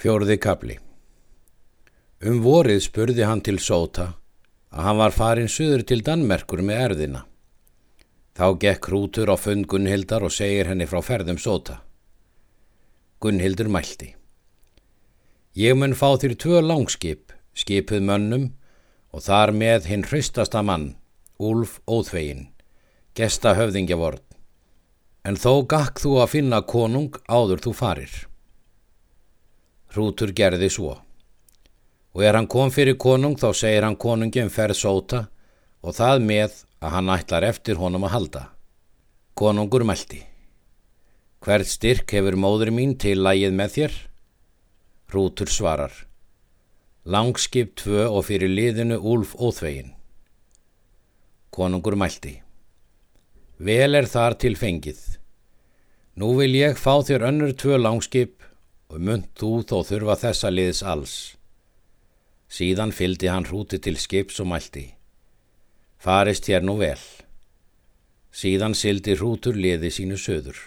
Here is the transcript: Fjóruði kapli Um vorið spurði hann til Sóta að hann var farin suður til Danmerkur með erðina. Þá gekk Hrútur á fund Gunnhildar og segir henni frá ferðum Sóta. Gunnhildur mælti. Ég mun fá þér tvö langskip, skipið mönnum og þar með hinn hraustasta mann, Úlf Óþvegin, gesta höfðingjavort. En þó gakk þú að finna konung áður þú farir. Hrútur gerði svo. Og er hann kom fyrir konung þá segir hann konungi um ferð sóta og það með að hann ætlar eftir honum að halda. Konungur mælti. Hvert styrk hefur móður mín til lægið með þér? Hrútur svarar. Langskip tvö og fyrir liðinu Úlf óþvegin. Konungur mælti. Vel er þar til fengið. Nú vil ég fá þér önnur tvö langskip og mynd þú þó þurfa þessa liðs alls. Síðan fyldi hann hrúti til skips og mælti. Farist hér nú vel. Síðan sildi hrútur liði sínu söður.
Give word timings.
Fjóruði 0.00 0.38
kapli 0.40 0.78
Um 2.24 2.38
vorið 2.40 2.78
spurði 2.86 3.24
hann 3.28 3.42
til 3.44 3.58
Sóta 3.60 4.06
að 4.72 4.86
hann 4.86 4.96
var 4.96 5.12
farin 5.12 5.50
suður 5.52 5.82
til 5.90 5.98
Danmerkur 6.06 6.62
með 6.64 6.80
erðina. 6.84 7.20
Þá 8.32 8.46
gekk 8.62 8.88
Hrútur 8.88 9.28
á 9.28 9.36
fund 9.36 9.66
Gunnhildar 9.68 10.24
og 10.24 10.32
segir 10.32 10.70
henni 10.70 10.86
frá 10.88 11.02
ferðum 11.04 11.36
Sóta. 11.36 11.82
Gunnhildur 13.20 13.68
mælti. 13.68 14.14
Ég 15.52 15.76
mun 15.76 15.92
fá 15.92 16.16
þér 16.16 16.36
tvö 16.46 16.64
langskip, 16.64 17.36
skipið 17.52 18.08
mönnum 18.08 18.48
og 19.12 19.26
þar 19.28 19.52
með 19.52 19.90
hinn 19.92 20.06
hraustasta 20.08 20.64
mann, 20.64 20.94
Úlf 21.36 21.76
Óþvegin, 21.84 22.46
gesta 23.12 23.52
höfðingjavort. 23.60 24.24
En 25.28 25.36
þó 25.36 25.60
gakk 25.68 26.00
þú 26.00 26.16
að 26.24 26.36
finna 26.38 26.64
konung 26.64 27.20
áður 27.28 27.68
þú 27.68 27.76
farir. 27.84 28.29
Hrútur 29.90 30.30
gerði 30.36 30.68
svo. 30.70 30.94
Og 32.14 32.22
er 32.26 32.36
hann 32.38 32.48
kom 32.50 32.70
fyrir 32.74 32.98
konung 32.98 33.36
þá 33.38 33.50
segir 33.54 33.86
hann 33.86 33.98
konungi 33.98 34.42
um 34.42 34.50
ferð 34.50 34.78
sóta 34.78 35.24
og 35.82 35.94
það 35.96 36.26
með 36.26 36.58
að 36.80 36.94
hann 36.96 37.12
ætlar 37.14 37.46
eftir 37.46 37.78
honum 37.80 38.06
að 38.06 38.14
halda. 38.14 38.42
Konungur 39.34 39.84
mælti. 39.86 40.20
Hvert 41.40 41.66
styrk 41.66 42.12
hefur 42.12 42.36
móður 42.36 42.70
mín 42.76 42.98
til 43.00 43.18
lægið 43.24 43.54
með 43.56 43.74
þér? 43.76 43.94
Hrútur 45.10 45.50
svarar. 45.50 45.94
Langskip 47.04 47.72
tvö 47.80 48.04
og 48.10 48.26
fyrir 48.28 48.52
liðinu 48.52 49.00
Úlf 49.00 49.32
óþvegin. 49.34 49.94
Konungur 51.50 51.96
mælti. 51.98 52.36
Vel 53.58 53.96
er 53.96 54.06
þar 54.06 54.36
til 54.38 54.54
fengið. 54.56 55.00
Nú 56.20 56.34
vil 56.38 56.52
ég 56.54 56.78
fá 56.78 57.00
þér 57.00 57.26
önnur 57.30 57.56
tvö 57.56 57.80
langskip 57.80 58.44
og 58.90 58.98
mynd 58.98 59.28
þú 59.38 59.50
þó 59.70 59.76
þurfa 59.86 60.16
þessa 60.24 60.50
liðs 60.50 60.82
alls. 60.82 61.14
Síðan 62.50 62.90
fyldi 62.90 63.30
hann 63.30 63.46
hrúti 63.46 63.78
til 63.78 63.94
skips 63.94 64.40
og 64.42 64.50
mælti. 64.50 64.88
Farist 66.02 66.50
hér 66.50 66.66
nú 66.66 66.74
vel. 66.80 66.98
Síðan 68.34 68.74
sildi 68.74 69.14
hrútur 69.14 69.54
liði 69.54 69.92
sínu 69.94 70.18
söður. 70.18 70.58